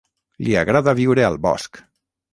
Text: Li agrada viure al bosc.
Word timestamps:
Li 0.47 0.55
agrada 0.61 0.95
viure 1.01 1.27
al 1.29 1.39
bosc. 1.47 1.83